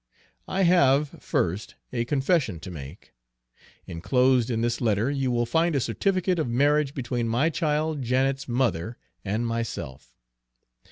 [0.47, 3.13] I have, first, a confession to make.
[3.85, 8.47] Inclosed in this letter you will find a certificate of marriage between my child Janet's
[8.47, 10.17] mother and myself.